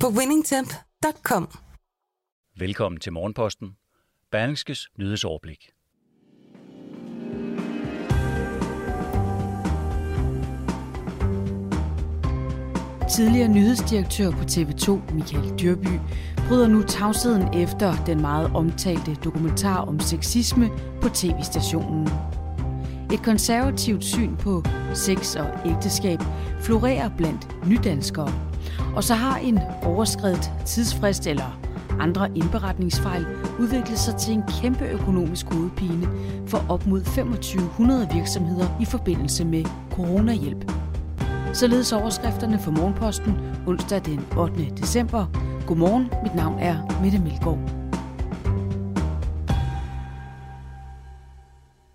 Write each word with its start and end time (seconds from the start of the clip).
på 0.00 0.06
winningtemp.com. 0.08 1.48
Velkommen 2.58 3.00
til 3.00 3.12
Morgenposten. 3.12 3.76
Berlingskes 4.30 4.88
nyhedsoverblik. 4.98 5.70
Tidligere 13.10 13.48
nyhedsdirektør 13.48 14.30
på 14.30 14.42
TV2, 14.42 15.14
Michael 15.14 15.58
Dyrby, 15.58 16.00
bryder 16.48 16.68
nu 16.68 16.82
tavsheden 16.82 17.54
efter 17.54 18.04
den 18.04 18.20
meget 18.20 18.50
omtalte 18.54 19.14
dokumentar 19.14 19.78
om 19.78 20.00
sexisme 20.00 20.70
på 21.02 21.08
tv-stationen. 21.08 22.08
Et 23.12 23.22
konservativt 23.24 24.04
syn 24.04 24.36
på 24.36 24.62
sex 24.94 25.36
og 25.36 25.46
ægteskab 25.66 26.18
florerer 26.60 27.16
blandt 27.16 27.66
nydanskere. 27.68 28.55
Og 28.96 29.04
så 29.04 29.14
har 29.14 29.38
en 29.38 29.58
overskredet 29.82 30.52
tidsfrist 30.64 31.26
eller 31.26 31.60
andre 32.00 32.28
indberetningsfejl 32.34 33.26
udviklet 33.58 33.98
sig 33.98 34.16
til 34.16 34.34
en 34.34 34.42
kæmpe 34.60 34.84
økonomisk 34.84 35.46
hovedpine 35.46 36.08
for 36.46 36.64
op 36.68 36.86
mod 36.86 37.00
2500 37.00 38.08
virksomheder 38.14 38.66
i 38.80 38.84
forbindelse 38.84 39.44
med 39.44 39.64
coronahjælp. 39.92 40.72
Således 41.52 41.92
overskrifterne 41.92 42.58
for 42.58 42.70
Morgenposten 42.70 43.34
onsdag 43.66 44.04
den 44.04 44.26
8. 44.38 44.70
december. 44.80 45.26
Godmorgen, 45.66 46.10
mit 46.22 46.34
navn 46.34 46.58
er 46.58 47.00
Mette 47.02 47.18
Melgaard. 47.18 47.75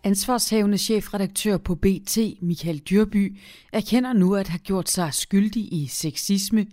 Ansvarshævende 0.04 0.78
chefredaktør 0.78 1.58
på 1.58 1.76
BT, 1.76 2.18
Michael 2.42 2.80
Dyrby, 2.80 3.38
erkender 3.74 4.14
nu 4.14 4.36
at 4.36 4.48
have 4.48 4.60
gjort 4.60 4.90
sig 4.90 5.14
skyldig 5.14 5.74
i 5.74 5.88
sexisme, 5.88 6.68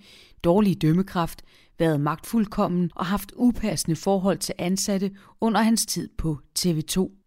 dårlig 0.44 0.82
dømmekraft, 0.82 1.42
været 1.78 2.00
magtfuldkommen 2.00 2.90
og 2.94 3.06
haft 3.06 3.32
upassende 3.36 3.96
forhold 3.96 4.38
til 4.38 4.54
ansatte 4.58 5.10
under 5.40 5.62
hans 5.62 5.86
tid 5.86 6.08
på 6.18 6.38
TV2. 6.58 7.18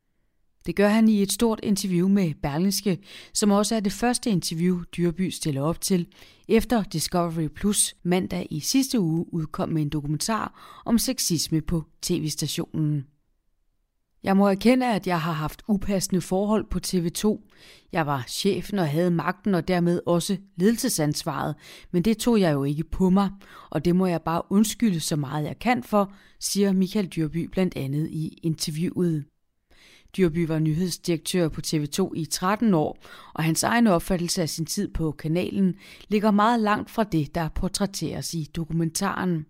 Det 0.65 0.75
gør 0.75 0.89
han 0.89 1.09
i 1.09 1.21
et 1.21 1.31
stort 1.31 1.59
interview 1.63 2.07
med 2.07 2.33
Berlingske, 2.43 2.99
som 3.33 3.51
også 3.51 3.75
er 3.75 3.79
det 3.79 3.91
første 3.91 4.29
interview, 4.29 4.81
Dyrby 4.97 5.29
stiller 5.29 5.61
op 5.61 5.81
til, 5.81 6.07
efter 6.47 6.83
Discovery 6.83 7.47
Plus 7.47 7.95
mandag 8.03 8.47
i 8.49 8.59
sidste 8.59 8.99
uge 8.99 9.33
udkom 9.33 9.69
med 9.69 9.81
en 9.81 9.89
dokumentar 9.89 10.81
om 10.85 10.97
sexisme 10.97 11.61
på 11.61 11.83
tv-stationen. 12.01 13.05
Jeg 14.23 14.37
må 14.37 14.47
erkende, 14.47 14.95
at 14.95 15.07
jeg 15.07 15.21
har 15.21 15.31
haft 15.31 15.61
upassende 15.67 16.21
forhold 16.21 16.65
på 16.69 16.79
TV2. 16.87 17.49
Jeg 17.91 18.07
var 18.07 18.23
chefen 18.27 18.79
og 18.79 18.87
havde 18.89 19.11
magten 19.11 19.55
og 19.55 19.67
dermed 19.67 20.01
også 20.05 20.37
ledelsesansvaret, 20.57 21.55
men 21.91 22.03
det 22.03 22.17
tog 22.17 22.39
jeg 22.39 22.53
jo 22.53 22.63
ikke 22.63 22.83
på 22.83 23.09
mig, 23.09 23.29
og 23.69 23.85
det 23.85 23.95
må 23.95 24.05
jeg 24.05 24.21
bare 24.21 24.41
undskylde 24.49 24.99
så 24.99 25.15
meget 25.15 25.45
jeg 25.45 25.59
kan 25.59 25.83
for, 25.83 26.13
siger 26.39 26.73
Michael 26.73 27.07
Dyrby 27.07 27.49
blandt 27.51 27.77
andet 27.77 28.07
i 28.09 28.39
interviewet. 28.43 29.25
Dyrby 30.17 30.47
var 30.47 30.59
nyhedsdirektør 30.59 31.49
på 31.49 31.61
TV2 31.67 32.11
i 32.15 32.25
13 32.25 32.73
år, 32.73 32.97
og 33.33 33.43
hans 33.43 33.63
egen 33.63 33.87
opfattelse 33.87 34.41
af 34.41 34.49
sin 34.49 34.65
tid 34.65 34.93
på 34.93 35.11
kanalen 35.11 35.75
ligger 36.09 36.31
meget 36.31 36.59
langt 36.59 36.91
fra 36.91 37.03
det, 37.03 37.35
der 37.35 37.49
portrætteres 37.49 38.33
i 38.33 38.49
dokumentaren. 38.55 39.45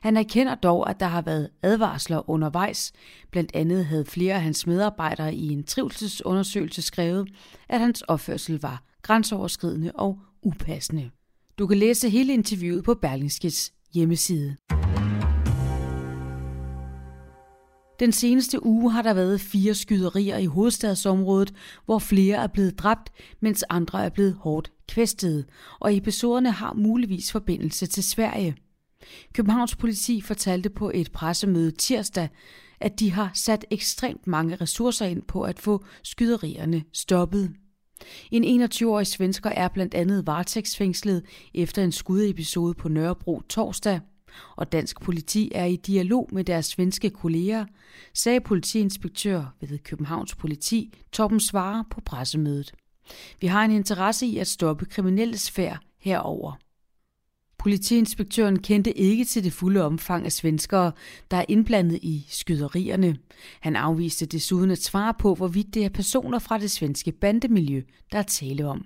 Han 0.00 0.16
erkender 0.16 0.54
dog, 0.54 0.90
at 0.90 1.00
der 1.00 1.06
har 1.06 1.22
været 1.22 1.50
advarsler 1.62 2.30
undervejs. 2.30 2.92
Blandt 3.30 3.50
andet 3.54 3.86
havde 3.86 4.04
flere 4.04 4.34
af 4.34 4.42
hans 4.42 4.66
medarbejdere 4.66 5.34
i 5.34 5.52
en 5.52 5.64
trivselsundersøgelse 5.64 6.82
skrevet, 6.82 7.28
at 7.68 7.80
hans 7.80 8.02
opførsel 8.02 8.60
var 8.60 8.82
grænseoverskridende 9.02 9.92
og 9.94 10.18
upassende. 10.42 11.10
Du 11.58 11.66
kan 11.66 11.78
læse 11.78 12.10
hele 12.10 12.32
interviewet 12.32 12.84
på 12.84 12.94
Berlingskes 12.94 13.72
hjemmeside. 13.94 14.56
Den 18.00 18.12
seneste 18.12 18.66
uge 18.66 18.92
har 18.92 19.02
der 19.02 19.14
været 19.14 19.40
fire 19.40 19.74
skyderier 19.74 20.38
i 20.38 20.46
hovedstadsområdet, 20.46 21.52
hvor 21.84 21.98
flere 21.98 22.36
er 22.36 22.46
blevet 22.46 22.78
dræbt, 22.78 23.10
mens 23.40 23.64
andre 23.70 24.04
er 24.04 24.08
blevet 24.08 24.36
hårdt 24.40 24.72
kvæstet, 24.88 25.44
og 25.80 25.96
episoderne 25.96 26.50
har 26.50 26.72
muligvis 26.72 27.32
forbindelse 27.32 27.86
til 27.86 28.02
Sverige. 28.02 28.56
Københavns 29.32 29.76
politi 29.76 30.20
fortalte 30.20 30.70
på 30.70 30.90
et 30.94 31.12
pressemøde 31.12 31.70
tirsdag, 31.70 32.28
at 32.80 33.00
de 33.00 33.12
har 33.12 33.30
sat 33.34 33.64
ekstremt 33.70 34.26
mange 34.26 34.56
ressourcer 34.56 35.06
ind 35.06 35.22
på 35.22 35.42
at 35.42 35.58
få 35.58 35.84
skyderierne 36.02 36.84
stoppet. 36.92 37.52
En 38.30 38.62
21-årig 38.62 39.06
svensker 39.06 39.50
er 39.50 39.68
blandt 39.68 39.94
andet 39.94 40.26
varetægtsfængslet 40.26 41.22
efter 41.54 41.84
en 41.84 41.92
skudepisode 41.92 42.74
på 42.74 42.88
Nørrebro 42.88 43.42
torsdag– 43.48 44.00
og 44.56 44.72
dansk 44.72 45.00
politi 45.00 45.52
er 45.54 45.64
i 45.64 45.76
dialog 45.76 46.28
med 46.32 46.44
deres 46.44 46.66
svenske 46.66 47.10
kolleger, 47.10 47.64
sagde 48.14 48.40
politiinspektør 48.40 49.54
ved 49.60 49.78
Københavns 49.78 50.34
politi 50.34 50.94
Torben 51.12 51.40
Svare 51.40 51.84
på 51.90 52.00
pressemødet. 52.00 52.72
Vi 53.40 53.46
har 53.46 53.64
en 53.64 53.70
interesse 53.70 54.26
i 54.26 54.38
at 54.38 54.46
stoppe 54.46 54.84
kriminelle 54.84 55.38
sfær 55.38 55.82
herover. 56.00 56.52
Politiinspektøren 57.58 58.58
kendte 58.58 58.98
ikke 58.98 59.24
til 59.24 59.44
det 59.44 59.52
fulde 59.52 59.84
omfang 59.84 60.24
af 60.24 60.32
svenskere, 60.32 60.92
der 61.30 61.36
er 61.36 61.44
indblandet 61.48 61.98
i 62.02 62.26
skyderierne. 62.28 63.16
Han 63.60 63.76
afviste 63.76 64.26
desuden 64.26 64.70
at 64.70 64.82
svare 64.82 65.14
på, 65.18 65.34
hvorvidt 65.34 65.74
det 65.74 65.84
er 65.84 65.88
personer 65.88 66.38
fra 66.38 66.58
det 66.58 66.70
svenske 66.70 67.12
bandemiljø, 67.12 67.82
der 68.12 68.18
er 68.18 68.22
tale 68.22 68.66
om. 68.66 68.84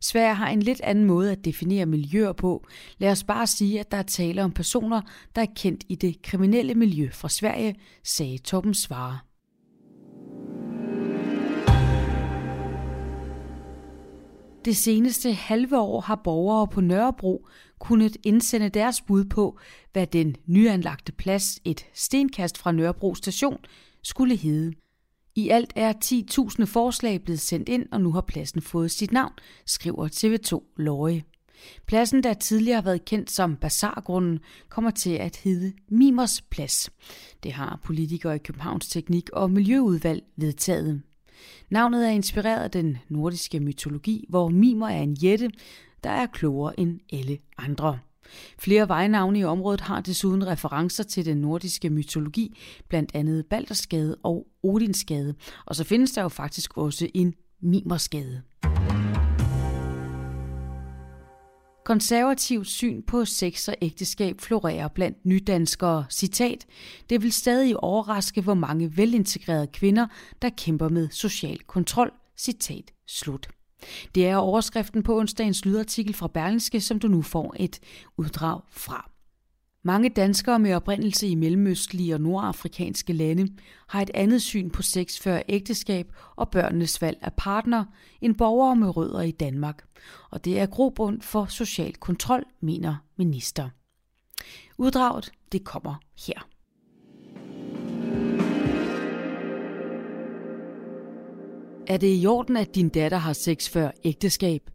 Sverige 0.00 0.34
har 0.34 0.48
en 0.48 0.62
lidt 0.62 0.80
anden 0.80 1.04
måde 1.04 1.32
at 1.32 1.44
definere 1.44 1.86
miljøer 1.86 2.32
på. 2.32 2.66
Lad 2.98 3.10
os 3.10 3.24
bare 3.24 3.46
sige, 3.46 3.80
at 3.80 3.90
der 3.90 3.96
er 3.96 4.02
tale 4.02 4.44
om 4.44 4.52
personer, 4.52 5.00
der 5.36 5.42
er 5.42 5.54
kendt 5.56 5.84
i 5.88 5.94
det 5.94 6.22
kriminelle 6.22 6.74
miljø 6.74 7.10
fra 7.12 7.28
Sverige, 7.28 7.74
sagde 8.04 8.38
Torben 8.38 8.74
Svare. 8.74 9.18
Det 14.64 14.76
seneste 14.76 15.32
halve 15.32 15.78
år 15.78 16.00
har 16.00 16.20
borgere 16.24 16.68
på 16.68 16.80
Nørrebro 16.80 17.46
kunnet 17.78 18.16
indsende 18.22 18.68
deres 18.68 19.00
bud 19.00 19.24
på, 19.24 19.58
hvad 19.92 20.06
den 20.06 20.36
nyanlagte 20.46 21.12
plads, 21.12 21.60
et 21.64 21.86
stenkast 21.94 22.58
fra 22.58 22.72
Nørrebro 22.72 23.14
station, 23.14 23.58
skulle 24.02 24.36
hedde. 24.36 24.74
I 25.34 25.48
alt 25.48 25.72
er 25.76 25.92
10.000 26.58 26.64
forslag 26.64 27.24
blevet 27.24 27.40
sendt 27.40 27.68
ind, 27.68 27.86
og 27.92 28.00
nu 28.00 28.12
har 28.12 28.20
pladsen 28.20 28.62
fået 28.62 28.90
sit 28.90 29.12
navn, 29.12 29.32
skriver 29.66 30.08
TV2 30.08 30.74
Løje. 30.76 31.22
Pladsen, 31.86 32.22
der 32.22 32.34
tidligere 32.34 32.76
har 32.76 32.82
været 32.82 33.04
kendt 33.04 33.30
som 33.30 33.56
Bazargrunden, 33.56 34.38
kommer 34.68 34.90
til 34.90 35.10
at 35.10 35.36
hedde 35.36 35.72
Mimers 35.88 36.42
Plads. 36.42 36.90
Det 37.42 37.52
har 37.52 37.80
politikere 37.84 38.34
i 38.34 38.38
Københavns 38.38 38.88
Teknik- 38.88 39.30
og 39.32 39.50
Miljøudvalg 39.50 40.22
vedtaget. 40.36 41.02
Navnet 41.70 42.06
er 42.06 42.10
inspireret 42.10 42.62
af 42.62 42.70
den 42.70 42.98
nordiske 43.08 43.60
mytologi, 43.60 44.26
hvor 44.28 44.48
mimer 44.48 44.88
er 44.88 45.02
en 45.02 45.14
jætte, 45.14 45.50
der 46.04 46.10
er 46.10 46.26
klogere 46.26 46.80
end 46.80 47.00
alle 47.12 47.38
andre. 47.58 47.98
Flere 48.58 48.88
vejnavne 48.88 49.38
i 49.38 49.44
området 49.44 49.80
har 49.80 50.00
desuden 50.00 50.46
referencer 50.46 51.04
til 51.04 51.24
den 51.24 51.36
nordiske 51.36 51.90
mytologi, 51.90 52.56
blandt 52.88 53.10
andet 53.14 53.46
Baldersgade 53.46 54.16
og 54.22 54.46
Odinsgade, 54.62 55.34
og 55.66 55.76
så 55.76 55.84
findes 55.84 56.12
der 56.12 56.22
jo 56.22 56.28
faktisk 56.28 56.78
også 56.78 57.08
en 57.14 57.34
Mimersgade. 57.60 58.42
Konservativt 61.84 62.66
syn 62.66 63.02
på 63.02 63.24
sex 63.24 63.68
og 63.68 63.74
ægteskab 63.82 64.40
florerer 64.40 64.88
blandt 64.88 65.26
nydanskere. 65.26 66.04
Citat, 66.10 66.66
det 67.10 67.22
vil 67.22 67.32
stadig 67.32 67.76
overraske, 67.76 68.40
hvor 68.40 68.54
mange 68.54 68.96
velintegrerede 68.96 69.66
kvinder, 69.66 70.06
der 70.42 70.50
kæmper 70.56 70.88
med 70.88 71.08
social 71.10 71.58
kontrol. 71.58 72.12
Citat 72.38 72.92
slut. 73.06 73.48
Det 74.14 74.26
er 74.26 74.36
overskriften 74.36 75.02
på 75.02 75.18
onsdagens 75.18 75.64
lydartikel 75.64 76.14
fra 76.14 76.28
Berlingske, 76.28 76.80
som 76.80 76.98
du 76.98 77.08
nu 77.08 77.22
får 77.22 77.54
et 77.58 77.80
uddrag 78.16 78.60
fra. 78.70 79.10
Mange 79.86 80.08
danskere 80.08 80.58
med 80.58 80.74
oprindelse 80.74 81.28
i 81.28 81.34
mellemøstlige 81.34 82.14
og 82.14 82.20
nordafrikanske 82.20 83.12
lande 83.12 83.48
har 83.88 84.02
et 84.02 84.10
andet 84.14 84.42
syn 84.42 84.70
på 84.70 84.82
sex 84.82 85.18
før 85.20 85.42
ægteskab 85.48 86.12
og 86.36 86.50
børnenes 86.50 87.02
valg 87.02 87.18
af 87.20 87.32
partner 87.36 87.84
end 88.20 88.34
borgere 88.34 88.76
med 88.76 88.96
rødder 88.96 89.20
i 89.20 89.30
Danmark. 89.30 89.84
Og 90.30 90.44
det 90.44 90.58
er 90.58 90.66
grobund 90.66 91.20
for 91.20 91.46
social 91.46 91.94
kontrol, 91.94 92.44
mener 92.60 92.96
minister. 93.16 93.68
Uddraget, 94.78 95.32
det 95.52 95.64
kommer 95.64 95.94
her. 96.26 96.48
Er 101.86 101.96
det 101.96 102.22
i 102.22 102.26
orden, 102.26 102.56
at 102.56 102.74
din 102.74 102.88
datter 102.88 103.18
har 103.18 103.32
sex 103.32 103.68
før 103.68 103.90
ægteskab? 104.04 104.70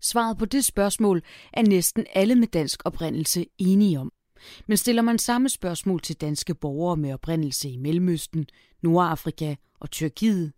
Svaret 0.00 0.38
på 0.38 0.44
det 0.44 0.64
spørgsmål 0.64 1.22
er 1.52 1.62
næsten 1.62 2.06
alle 2.14 2.34
med 2.34 2.46
dansk 2.46 2.82
oprindelse 2.84 3.46
enige 3.58 4.00
om. 4.00 4.12
Men 4.66 4.76
stiller 4.76 5.02
man 5.02 5.18
samme 5.18 5.48
spørgsmål 5.48 6.00
til 6.00 6.16
danske 6.16 6.54
borgere 6.54 6.96
med 6.96 7.12
oprindelse 7.12 7.70
i 7.70 7.76
Mellemøsten, 7.76 8.46
Nordafrika 8.82 9.54
og 9.80 9.90
Tyrkiet, 9.90 10.52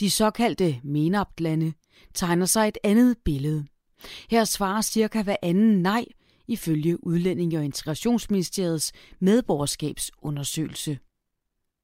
de 0.00 0.10
såkaldte 0.10 0.80
MENAPT-lande, 0.84 1.72
tegner 2.14 2.46
sig 2.46 2.68
et 2.68 2.78
andet 2.84 3.16
billede. 3.24 3.66
Her 4.30 4.44
svarer 4.44 4.82
cirka 4.82 5.22
hver 5.22 5.36
anden 5.42 5.82
nej, 5.82 6.04
ifølge 6.48 7.04
Udlændinge- 7.04 7.58
og 7.58 7.64
Integrationsministeriets 7.64 8.92
medborgerskabsundersøgelse. 9.20 10.98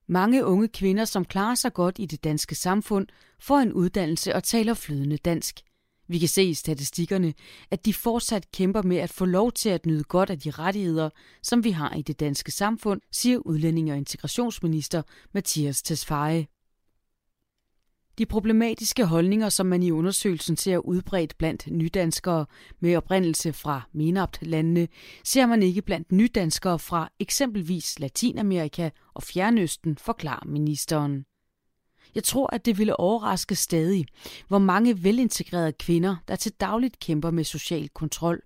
Mange 0.08 0.44
unge 0.44 0.68
kvinder, 0.68 1.04
som 1.04 1.24
klarer 1.24 1.54
sig 1.54 1.72
godt 1.72 1.98
i 1.98 2.06
det 2.06 2.24
danske 2.24 2.54
samfund, 2.54 3.06
får 3.40 3.58
en 3.58 3.72
uddannelse 3.72 4.34
og 4.34 4.44
taler 4.44 4.74
flydende 4.74 5.16
dansk. 5.16 5.60
Vi 6.08 6.18
kan 6.18 6.28
se 6.28 6.44
i 6.44 6.54
statistikkerne, 6.54 7.34
at 7.70 7.84
de 7.86 7.94
fortsat 7.94 8.50
kæmper 8.52 8.82
med 8.82 8.96
at 8.96 9.10
få 9.10 9.24
lov 9.24 9.52
til 9.52 9.68
at 9.68 9.86
nyde 9.86 10.04
godt 10.04 10.30
af 10.30 10.38
de 10.38 10.50
rettigheder, 10.50 11.10
som 11.42 11.64
vi 11.64 11.70
har 11.70 11.94
i 11.94 12.02
det 12.02 12.20
danske 12.20 12.50
samfund, 12.50 13.00
siger 13.12 13.38
udlændinge- 13.38 13.92
og 13.92 13.98
integrationsminister 13.98 15.02
Mathias 15.32 15.82
Tesfaye. 15.82 16.46
De 18.18 18.26
problematiske 18.26 19.06
holdninger, 19.06 19.48
som 19.48 19.66
man 19.66 19.82
i 19.82 19.90
undersøgelsen 19.90 20.56
ser 20.56 20.78
udbredt 20.78 21.38
blandt 21.38 21.66
nydanskere 21.66 22.46
med 22.80 22.96
oprindelse 22.96 23.52
fra 23.52 23.82
MENAPT-landene, 23.92 24.88
ser 25.24 25.46
man 25.46 25.62
ikke 25.62 25.82
blandt 25.82 26.12
nydanskere 26.12 26.78
fra 26.78 27.08
eksempelvis 27.18 27.98
Latinamerika 27.98 28.90
og 29.14 29.22
Fjernøsten, 29.22 29.96
forklarer 29.96 30.46
ministeren. 30.46 31.24
Jeg 32.14 32.24
tror, 32.24 32.54
at 32.54 32.66
det 32.66 32.78
ville 32.78 33.00
overraske 33.00 33.54
stadig, 33.54 34.06
hvor 34.48 34.58
mange 34.58 35.04
velintegrerede 35.04 35.72
kvinder, 35.72 36.16
der 36.28 36.36
til 36.36 36.52
dagligt 36.52 36.98
kæmper 36.98 37.30
med 37.30 37.44
social 37.44 37.88
kontrol. 37.88 38.42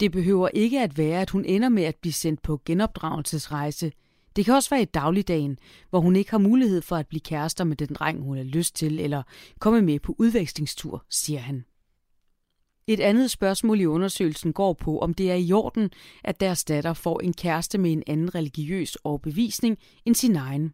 Det 0.00 0.12
behøver 0.12 0.48
ikke 0.48 0.80
at 0.80 0.98
være, 0.98 1.20
at 1.20 1.30
hun 1.30 1.44
ender 1.44 1.68
med 1.68 1.82
at 1.84 1.96
blive 1.96 2.12
sendt 2.12 2.42
på 2.42 2.60
genopdragelsesrejse– 2.64 3.92
det 4.36 4.44
kan 4.44 4.54
også 4.54 4.70
være 4.70 4.82
i 4.82 4.84
dagligdagen, 4.84 5.58
hvor 5.90 6.00
hun 6.00 6.16
ikke 6.16 6.30
har 6.30 6.38
mulighed 6.38 6.82
for 6.82 6.96
at 6.96 7.06
blive 7.06 7.20
kærester 7.20 7.64
med 7.64 7.76
den 7.76 7.94
dreng, 7.94 8.22
hun 8.22 8.36
har 8.36 8.44
lyst 8.44 8.76
til, 8.76 9.00
eller 9.00 9.22
komme 9.58 9.82
med 9.82 10.00
på 10.00 10.14
udvekslingstur, 10.18 11.04
siger 11.10 11.40
han. 11.40 11.64
Et 12.86 13.00
andet 13.00 13.30
spørgsmål 13.30 13.80
i 13.80 13.86
undersøgelsen 13.86 14.52
går 14.52 14.72
på, 14.72 14.98
om 14.98 15.14
det 15.14 15.30
er 15.30 15.34
i 15.34 15.52
orden, 15.52 15.90
at 16.24 16.40
deres 16.40 16.64
datter 16.64 16.92
får 16.92 17.20
en 17.20 17.32
kæreste 17.32 17.78
med 17.78 17.92
en 17.92 18.02
anden 18.06 18.34
religiøs 18.34 18.96
overbevisning 18.96 19.78
end 20.04 20.14
sin 20.14 20.36
egen. 20.36 20.72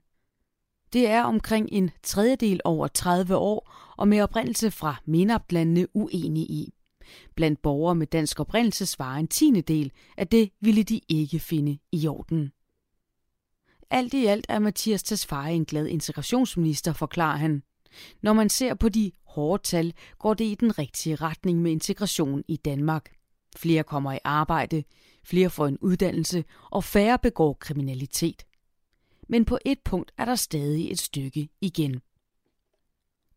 Det 0.92 1.06
er 1.06 1.22
omkring 1.22 1.68
en 1.72 1.90
tredjedel 2.02 2.60
over 2.64 2.86
30 2.86 3.36
år 3.36 3.74
og 3.96 4.08
med 4.08 4.22
oprindelse 4.22 4.70
fra 4.70 4.96
MENAP-landene 5.04 5.86
uenige 5.96 6.46
i. 6.46 6.74
Blandt 7.34 7.62
borgere 7.62 7.94
med 7.94 8.06
dansk 8.06 8.40
oprindelse 8.40 8.86
svarer 8.86 9.18
en 9.18 9.28
tiende 9.28 9.62
del, 9.62 9.92
at 10.16 10.32
det 10.32 10.50
ville 10.60 10.82
de 10.82 11.00
ikke 11.08 11.38
finde 11.38 11.78
i 11.92 12.06
orden. 12.06 12.52
Alt 13.90 14.14
i 14.14 14.26
alt 14.26 14.46
er 14.48 14.58
Mathias 14.58 15.02
Tesfaye 15.02 15.54
en 15.54 15.64
glad 15.64 15.86
integrationsminister, 15.86 16.92
forklarer 16.92 17.36
han. 17.36 17.62
Når 18.22 18.32
man 18.32 18.48
ser 18.48 18.74
på 18.74 18.88
de 18.88 19.12
hårde 19.24 19.62
tal, 19.62 19.94
går 20.18 20.34
det 20.34 20.44
i 20.44 20.54
den 20.54 20.78
rigtige 20.78 21.16
retning 21.16 21.62
med 21.62 21.72
integration 21.72 22.42
i 22.48 22.56
Danmark. 22.56 23.12
Flere 23.56 23.82
kommer 23.82 24.12
i 24.12 24.18
arbejde, 24.24 24.84
flere 25.24 25.50
får 25.50 25.66
en 25.66 25.78
uddannelse, 25.80 26.44
og 26.70 26.84
færre 26.84 27.18
begår 27.18 27.56
kriminalitet. 27.60 28.46
Men 29.28 29.44
på 29.44 29.58
et 29.64 29.78
punkt 29.84 30.12
er 30.18 30.24
der 30.24 30.34
stadig 30.34 30.90
et 30.90 30.98
stykke 30.98 31.48
igen. 31.60 32.00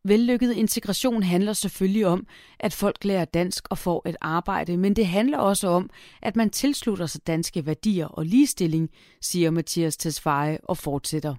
Vellykket 0.08 0.54
integration 0.54 1.24
handler 1.24 1.54
selvfølgelig 1.54 2.06
om, 2.06 2.28
at 2.60 2.74
folk 2.74 3.04
lærer 3.04 3.26
dansk 3.26 3.68
og 3.70 3.78
får 3.78 4.10
et 4.10 4.16
arbejde, 4.22 4.78
men 4.78 4.96
det 4.96 5.08
handler 5.08 5.38
også 5.38 5.68
om, 5.68 5.90
at 6.22 6.36
man 6.36 6.50
tilslutter 6.50 7.06
sig 7.06 7.28
danske 7.28 7.66
værdier 7.66 8.08
og 8.08 8.26
ligestilling, 8.26 8.90
siger 9.22 9.52
Mathias 9.52 9.98
Tesfaye 9.98 10.58
og 10.64 10.78
fortsætter. 10.78 11.36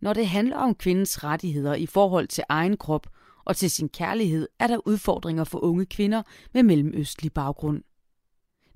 Når 0.00 0.12
det 0.12 0.26
handler 0.26 0.56
om 0.56 0.74
kvindens 0.74 1.24
rettigheder 1.24 1.74
i 1.74 1.86
forhold 1.86 2.28
til 2.28 2.44
egen 2.48 2.76
krop 2.76 3.06
og 3.44 3.56
til 3.56 3.70
sin 3.70 3.88
kærlighed, 3.88 4.48
er 4.58 4.66
der 4.66 4.86
udfordringer 4.86 5.44
for 5.44 5.58
unge 5.58 5.86
kvinder 5.86 6.22
med 6.54 6.62
mellemøstlig 6.62 7.32
baggrund. 7.32 7.82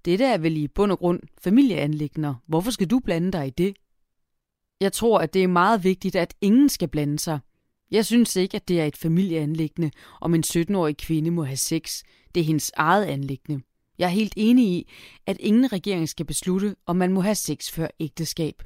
Dette 0.05 0.25
er 0.25 0.39
vel 0.39 0.57
i 0.57 0.69
bund 0.69 0.93
og 0.93 0.99
grund 0.99 1.21
familieanlægner. 1.39 2.35
Hvorfor 2.47 2.71
skal 2.71 2.87
du 2.87 2.99
blande 2.99 3.33
dig 3.33 3.47
i 3.47 3.51
det? 3.51 3.77
Jeg 4.81 4.93
tror, 4.93 5.19
at 5.19 5.35
det 5.35 5.43
er 5.43 5.49
meget 5.49 5.85
vigtigt, 5.85 6.17
at 6.17 6.35
ingen 6.41 6.69
skal 6.69 6.89
blande 6.89 7.19
sig– 7.19 7.39
jeg 7.91 8.07
synes 8.07 8.37
ikke, 8.37 8.57
at 8.57 8.69
det 8.69 8.81
er 8.81 8.85
et 8.85 8.97
familieanlæggende, 8.97 9.91
om 10.21 10.35
en 10.35 10.45
17-årig 10.47 10.97
kvinde 10.97 11.31
må 11.31 11.45
have 11.45 11.57
sex. 11.57 12.03
Det 12.35 12.41
er 12.41 12.45
hendes 12.45 12.73
eget 12.77 13.05
anlæggende. 13.05 13.63
Jeg 13.99 14.07
er 14.07 14.11
helt 14.11 14.33
enig 14.37 14.69
i, 14.69 14.91
at 15.27 15.37
ingen 15.41 15.73
regering 15.73 16.09
skal 16.09 16.27
beslutte, 16.27 16.77
om 16.87 16.97
man 16.97 17.13
må 17.13 17.21
have 17.21 17.35
sex 17.35 17.71
før 17.71 17.89
ægteskab. 18.01 18.63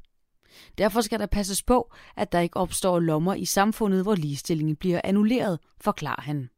Derfor 0.79 1.01
skal 1.01 1.19
der 1.19 1.27
passes 1.27 1.63
på, 1.63 1.93
at 2.17 2.33
der 2.33 2.41
ikke 2.41 2.57
opstår 2.57 3.01
lommer 3.01 3.35
i 3.35 3.45
samfundet, 3.45 4.03
hvor 4.03 4.15
ligestillingen 4.15 4.77
bliver 4.77 5.01
annulleret, 5.05 5.59
forklarer 5.81 6.23
han. 6.23 6.49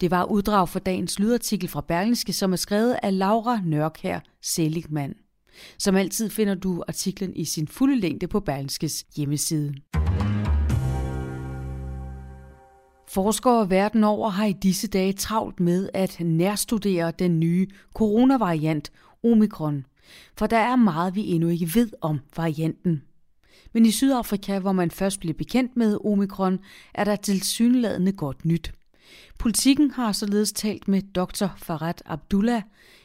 Det 0.00 0.10
var 0.10 0.24
uddrag 0.24 0.68
for 0.68 0.78
dagens 0.78 1.18
lydartikel 1.18 1.68
fra 1.68 1.80
Berlingske, 1.80 2.32
som 2.32 2.52
er 2.52 2.56
skrevet 2.56 2.98
af 3.02 3.18
Laura 3.18 3.60
Nørkær 3.64 4.20
Seligman. 4.42 5.14
Som 5.78 5.96
altid 5.96 6.30
finder 6.30 6.54
du 6.54 6.84
artiklen 6.88 7.36
i 7.36 7.44
sin 7.44 7.68
fulde 7.68 7.96
længde 8.00 8.28
på 8.28 8.40
Berlingskes 8.40 9.04
hjemmeside. 9.16 9.74
Forskere 13.08 13.70
verden 13.70 14.04
over 14.04 14.28
har 14.28 14.46
i 14.46 14.52
disse 14.52 14.88
dage 14.88 15.12
travlt 15.12 15.60
med 15.60 15.88
at 15.94 16.20
nærstudere 16.20 17.12
den 17.18 17.40
nye 17.40 17.66
coronavariant 17.94 18.92
Omikron, 19.24 19.86
for 20.36 20.46
der 20.46 20.58
er 20.58 20.76
meget, 20.76 21.14
vi 21.14 21.26
endnu 21.26 21.48
ikke 21.48 21.70
ved 21.74 21.90
om 22.00 22.20
varianten. 22.36 23.02
Men 23.72 23.86
i 23.86 23.90
Sydafrika, 23.90 24.58
hvor 24.58 24.72
man 24.72 24.90
først 24.90 25.20
blev 25.20 25.34
bekendt 25.34 25.76
med 25.76 25.98
omikron, 26.04 26.58
er 26.94 27.04
der 27.04 27.16
tilsyneladende 27.16 28.12
godt 28.12 28.44
nyt. 28.44 28.72
Politikken 29.38 29.90
har 29.90 30.12
således 30.12 30.52
talt 30.52 30.88
med 30.88 31.02
dr. 31.02 31.46
Farad 31.56 31.94
Abdullah, 32.06 32.62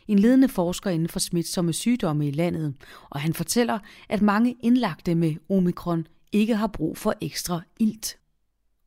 en 0.08 0.20
ledende 0.20 0.48
forsker 0.48 0.90
inden 0.90 1.10
for 1.10 1.20
smitsomme 1.20 1.74
sygdomme 1.74 2.28
i 2.28 2.32
landet, 2.32 2.74
og 3.10 3.20
han 3.20 3.34
fortæller, 3.34 3.80
at 4.10 4.22
mange 4.22 4.56
indlagte 4.64 5.16
med 5.16 5.36
omikron 5.50 6.08
ikke 6.32 6.56
har 6.56 6.68
brug 6.68 6.98
for 6.98 7.14
ekstra 7.22 7.62
ilt. 7.80 8.18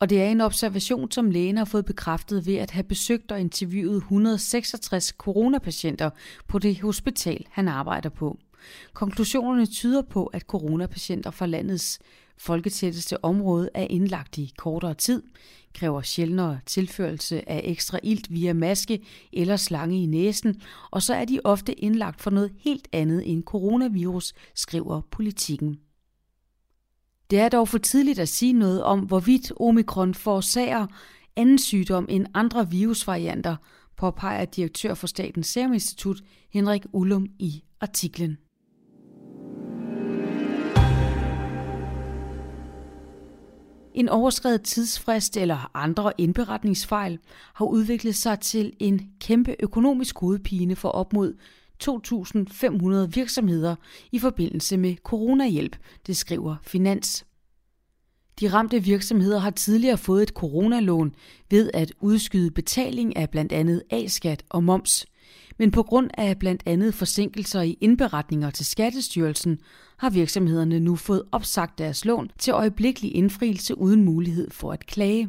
Og 0.01 0.11
det 0.11 0.23
er 0.23 0.27
en 0.27 0.41
observation, 0.41 1.11
som 1.11 1.31
lægen 1.31 1.57
har 1.57 1.65
fået 1.65 1.85
bekræftet 1.85 2.47
ved 2.47 2.55
at 2.55 2.71
have 2.71 2.85
besøgt 2.85 3.33
og 3.33 3.41
interviewet 3.41 3.97
166 3.97 5.07
coronapatienter 5.07 6.11
på 6.49 6.59
det 6.59 6.81
hospital, 6.81 7.47
han 7.51 7.69
arbejder 7.69 8.09
på. 8.09 8.39
Konklusionerne 8.93 9.67
tyder 9.67 10.03
på, 10.03 10.27
at 10.27 10.43
coronapatienter 10.43 11.31
fra 11.31 11.47
landets 11.47 11.99
folketætteste 12.39 13.25
område 13.25 13.71
er 13.75 13.87
indlagt 13.91 14.39
i 14.39 14.53
kortere 14.57 14.95
tid, 14.95 15.23
kræver 15.75 16.03
sjældnere 16.03 16.59
tilførelse 16.67 17.49
af 17.49 17.61
ekstra 17.65 17.99
ilt 18.03 18.33
via 18.33 18.53
maske 18.53 19.03
eller 19.33 19.57
slange 19.57 20.03
i 20.03 20.07
næsen, 20.07 20.61
og 20.91 21.03
så 21.03 21.15
er 21.15 21.25
de 21.25 21.41
ofte 21.45 21.73
indlagt 21.81 22.23
for 22.23 22.31
noget 22.31 22.53
helt 22.59 22.89
andet 22.93 23.31
end 23.33 23.45
coronavirus, 23.45 24.35
skriver 24.55 25.01
politikken. 25.11 25.79
Det 27.31 27.39
er 27.39 27.49
dog 27.49 27.69
for 27.69 27.79
tidligt 27.79 28.19
at 28.19 28.29
sige 28.29 28.53
noget 28.53 28.83
om, 28.83 29.01
hvorvidt 29.01 29.53
omikron 29.61 30.15
forårsager 30.15 30.87
anden 31.37 31.59
sygdom 31.59 32.07
end 32.09 32.27
andre 32.35 32.71
virusvarianter, 32.71 33.57
påpeger 33.97 34.45
direktør 34.45 34.95
for 34.95 35.07
Statens 35.07 35.47
Serum 35.47 35.73
Institut 35.73 36.23
Henrik 36.53 36.87
Ullum 36.93 37.27
i 37.39 37.63
artiklen. 37.81 38.39
En 43.97 44.09
overskrevet 44.09 44.63
tidsfrist 44.63 45.37
eller 45.37 45.71
andre 45.75 46.13
indberetningsfejl 46.19 47.19
har 47.55 47.65
udviklet 47.65 48.15
sig 48.15 48.41
til 48.41 48.73
en 48.79 49.11
kæmpe 49.21 49.57
økonomisk 49.61 50.19
hovedpine 50.19 50.77
for 50.77 50.89
op 50.89 51.13
mod 51.13 51.35
2.500 51.85 53.15
virksomheder 53.15 53.77
i 54.13 54.19
forbindelse 54.19 54.77
med 54.77 54.97
coronahjælp, 54.97 55.77
det 56.07 56.17
skriver 56.17 56.57
Finans. 56.63 57.27
De 58.41 58.49
ramte 58.49 58.83
virksomheder 58.83 59.39
har 59.39 59.51
tidligere 59.51 59.99
fået 59.99 60.23
et 60.23 60.29
coronalån 60.29 61.15
ved 61.51 61.71
at 61.75 61.93
udskyde 62.01 62.51
betaling 62.51 63.17
af 63.17 63.31
blandt 63.31 63.53
andet 63.53 63.83
A-skat 63.91 64.45
og 64.49 64.65
moms. 64.65 65.07
Men 65.59 65.71
på 65.71 65.83
grund 65.83 66.11
af 66.19 66.39
blandt 66.39 66.63
andet 66.67 66.95
forsinkelser 66.95 67.63
i 67.63 67.79
indberetninger 67.81 68.51
til 68.51 68.67
Skattestyrelsen, 68.67 69.59
har 69.97 70.11
virksomhederne 70.11 70.81
nu 70.81 70.97
fået 70.97 71.23
opsagt 71.33 71.79
deres 71.79 72.05
lån 72.05 72.31
til 72.39 72.53
øjeblikkelig 72.53 73.15
indfrielse 73.15 73.79
uden 73.79 74.05
mulighed 74.05 74.51
for 74.51 74.73
at 74.73 74.87
klage. 74.87 75.29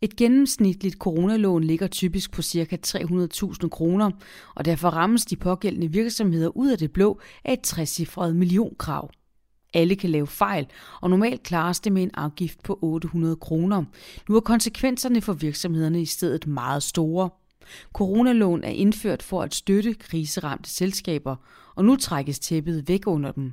Et 0.00 0.16
gennemsnitligt 0.16 0.96
coronalån 0.96 1.64
ligger 1.64 1.86
typisk 1.86 2.32
på 2.32 2.42
ca. 2.42 2.76
300.000 2.86 3.68
kroner, 3.68 4.10
og 4.54 4.64
derfor 4.64 4.88
rammes 4.88 5.24
de 5.24 5.36
pågældende 5.36 5.92
virksomheder 5.92 6.56
ud 6.56 6.70
af 6.70 6.78
det 6.78 6.92
blå 6.92 7.20
af 7.44 7.52
et 7.52 7.60
60 7.60 8.00
millionkrav. 8.16 9.10
Alle 9.74 9.96
kan 9.96 10.10
lave 10.10 10.26
fejl, 10.26 10.66
og 11.00 11.10
normalt 11.10 11.42
klares 11.42 11.80
det 11.80 11.92
med 11.92 12.02
en 12.02 12.10
afgift 12.14 12.62
på 12.62 12.78
800 12.82 13.36
kroner. 13.36 13.84
Nu 14.28 14.36
er 14.36 14.40
konsekvenserne 14.40 15.20
for 15.20 15.32
virksomhederne 15.32 16.02
i 16.02 16.06
stedet 16.06 16.46
meget 16.46 16.82
store. 16.82 17.30
Coronalån 17.92 18.64
er 18.64 18.70
indført 18.70 19.22
for 19.22 19.42
at 19.42 19.54
støtte 19.54 19.94
kriseramte 19.94 20.70
selskaber, 20.70 21.36
og 21.74 21.84
nu 21.84 21.96
trækkes 21.96 22.38
tæppet 22.38 22.88
væk 22.88 23.06
under 23.06 23.32
dem. 23.32 23.52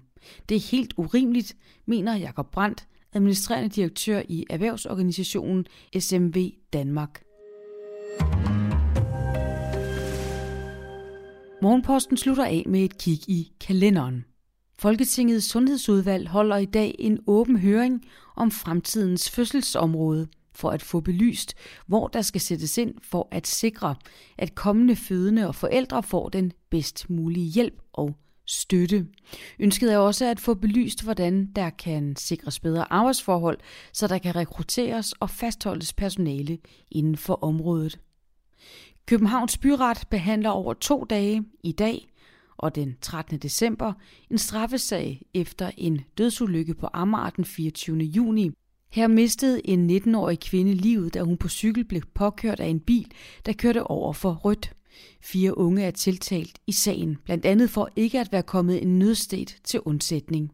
Det 0.49 0.55
er 0.55 0.71
helt 0.71 0.93
urimeligt, 0.97 1.55
mener 1.85 2.15
Jakob 2.15 2.51
Brandt, 2.51 2.87
administrerende 3.13 3.69
direktør 3.69 4.21
i 4.29 4.45
erhvervsorganisationen 4.49 5.65
SMV 5.99 6.51
Danmark. 6.73 7.23
Morgenposten 11.61 12.17
slutter 12.17 12.45
af 12.45 12.63
med 12.67 12.83
et 12.83 12.97
kig 12.97 13.29
i 13.29 13.51
kalenderen. 13.59 14.25
Folketingets 14.79 15.45
sundhedsudvalg 15.45 16.27
holder 16.27 16.57
i 16.57 16.65
dag 16.65 16.95
en 16.99 17.19
åben 17.27 17.57
høring 17.59 18.05
om 18.35 18.51
fremtidens 18.51 19.29
fødselsområde 19.29 20.27
for 20.53 20.69
at 20.69 20.81
få 20.81 20.99
belyst, 20.99 21.53
hvor 21.87 22.07
der 22.07 22.21
skal 22.21 22.41
sættes 22.41 22.77
ind 22.77 22.93
for 23.03 23.27
at 23.31 23.47
sikre, 23.47 23.95
at 24.37 24.55
kommende 24.55 24.95
fødende 24.95 25.47
og 25.47 25.55
forældre 25.55 26.03
får 26.03 26.29
den 26.29 26.51
bedst 26.69 27.09
mulige 27.09 27.45
hjælp 27.45 27.81
og 27.93 28.15
støtte. 28.47 29.07
Ønsket 29.59 29.93
er 29.93 29.97
også 29.97 30.25
at 30.25 30.39
få 30.39 30.53
belyst, 30.53 31.03
hvordan 31.03 31.45
der 31.55 31.69
kan 31.69 32.15
sikres 32.15 32.59
bedre 32.59 32.93
arbejdsforhold, 32.93 33.59
så 33.93 34.07
der 34.07 34.17
kan 34.17 34.35
rekrutteres 34.35 35.11
og 35.11 35.29
fastholdes 35.29 35.93
personale 35.93 36.57
inden 36.91 37.17
for 37.17 37.43
området. 37.43 37.99
Københavns 39.05 39.57
Byret 39.57 40.03
behandler 40.09 40.49
over 40.49 40.73
to 40.73 41.03
dage 41.03 41.43
i 41.63 41.71
dag 41.71 42.07
og 42.57 42.75
den 42.75 42.97
13. 43.01 43.37
december 43.39 43.93
en 44.29 44.37
straffesag 44.37 45.21
efter 45.33 45.71
en 45.77 46.01
dødsulykke 46.17 46.73
på 46.73 46.87
Amager 46.93 47.29
den 47.29 47.45
24. 47.45 47.97
juni. 47.97 48.51
Her 48.91 49.07
mistede 49.07 49.67
en 49.67 49.89
19-årig 49.89 50.39
kvinde 50.39 50.73
livet, 50.73 51.13
da 51.13 51.21
hun 51.21 51.37
på 51.37 51.49
cykel 51.49 51.85
blev 51.85 52.01
påkørt 52.13 52.59
af 52.59 52.67
en 52.67 52.79
bil, 52.79 53.11
der 53.45 53.53
kørte 53.53 53.83
over 53.83 54.13
for 54.13 54.33
rødt. 54.33 54.73
Fire 55.21 55.57
unge 55.57 55.83
er 55.83 55.91
tiltalt 55.91 56.59
i 56.67 56.71
sagen, 56.71 57.17
blandt 57.25 57.45
andet 57.45 57.69
for 57.69 57.89
ikke 57.95 58.19
at 58.19 58.31
være 58.31 58.43
kommet 58.43 58.81
en 58.81 58.99
nødstat 58.99 59.55
til 59.63 59.79
undsætning. 59.85 60.51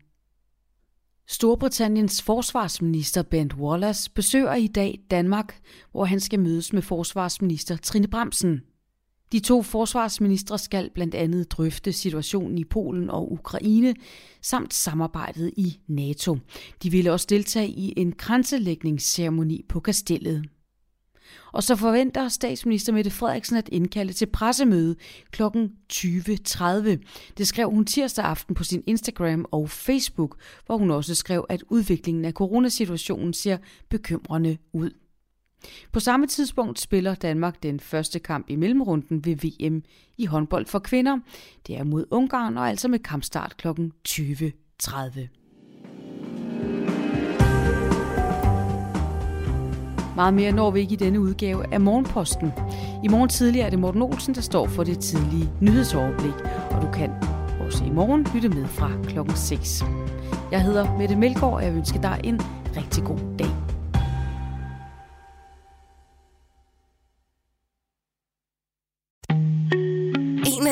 Storbritanniens 1.27 2.21
forsvarsminister 2.21 3.23
Bent 3.23 3.53
Wallace 3.53 4.11
besøger 4.11 4.53
i 4.53 4.67
dag 4.67 4.99
Danmark, 5.11 5.59
hvor 5.91 6.05
han 6.05 6.19
skal 6.19 6.39
mødes 6.39 6.73
med 6.73 6.81
forsvarsminister 6.81 7.77
Trine 7.77 8.07
Bremsen. 8.07 8.61
De 9.31 9.39
to 9.39 9.61
forsvarsministre 9.61 10.59
skal 10.59 10.89
blandt 10.93 11.15
andet 11.15 11.51
drøfte 11.51 11.93
situationen 11.93 12.57
i 12.57 12.63
Polen 12.63 13.09
og 13.09 13.31
Ukraine, 13.31 13.95
samt 14.41 14.73
samarbejdet 14.73 15.53
i 15.57 15.79
NATO. 15.87 16.37
De 16.83 16.91
ville 16.91 17.11
også 17.11 17.27
deltage 17.29 17.67
i 17.67 17.93
en 17.97 18.11
grænselægningsceremoni 18.11 19.65
på 19.69 19.79
kastellet. 19.79 20.45
Og 21.53 21.63
så 21.63 21.75
forventer 21.75 22.29
statsminister 22.29 22.93
Mette 22.93 23.11
Frederiksen 23.11 23.57
at 23.57 23.69
indkalde 23.71 24.13
til 24.13 24.25
pressemøde 24.25 24.95
kl. 25.31 25.43
20.30. 25.93 26.97
Det 27.37 27.47
skrev 27.47 27.69
hun 27.69 27.85
tirsdag 27.85 28.25
aften 28.25 28.55
på 28.55 28.63
sin 28.63 28.83
Instagram 28.87 29.45
og 29.51 29.69
Facebook, 29.69 30.37
hvor 30.65 30.77
hun 30.77 30.91
også 30.91 31.15
skrev, 31.15 31.45
at 31.49 31.63
udviklingen 31.69 32.25
af 32.25 32.33
coronasituationen 32.33 33.33
ser 33.33 33.57
bekymrende 33.89 34.57
ud. 34.73 34.91
På 35.91 35.99
samme 35.99 36.27
tidspunkt 36.27 36.79
spiller 36.79 37.15
Danmark 37.15 37.63
den 37.63 37.79
første 37.79 38.19
kamp 38.19 38.49
i 38.49 38.55
mellemrunden 38.55 39.25
ved 39.25 39.35
VM 39.35 39.83
i 40.17 40.25
håndbold 40.25 40.65
for 40.65 40.79
kvinder. 40.79 41.19
Det 41.67 41.77
er 41.77 41.83
mod 41.83 42.05
Ungarn 42.11 42.57
og 42.57 42.69
altså 42.69 42.87
med 42.87 42.99
kampstart 42.99 43.57
kl. 43.57 43.67
20.30. 44.07 45.37
Meget 50.15 50.33
mere 50.33 50.51
når 50.51 50.71
vi 50.71 50.79
ikke 50.79 50.93
i 50.93 50.95
denne 50.95 51.19
udgave 51.19 51.73
af 51.73 51.81
Morgenposten. 51.81 52.51
I 53.03 53.07
morgen 53.07 53.29
tidlig 53.29 53.61
er 53.61 53.69
det 53.69 53.79
Morten 53.79 54.01
Olsen, 54.01 54.35
der 54.35 54.41
står 54.41 54.67
for 54.67 54.83
det 54.83 54.99
tidlige 54.99 55.51
nyhedsoverblik, 55.61 56.33
og 56.71 56.81
du 56.81 56.91
kan 56.91 57.11
også 57.59 57.83
i 57.83 57.89
morgen 57.89 58.27
lytte 58.33 58.49
med 58.49 58.67
fra 58.67 58.91
klokken 59.03 59.35
6. 59.35 59.83
Jeg 60.51 60.63
hedder 60.63 60.97
Mette 60.97 61.15
Melgaard, 61.15 61.53
og 61.53 61.63
jeg 61.63 61.73
ønsker 61.73 62.01
dig 62.01 62.21
en 62.23 62.41
rigtig 62.77 63.03
god 63.03 63.37
dag. 63.39 63.66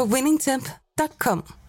på 0.00 0.06
winningtemp.com. 0.06 1.59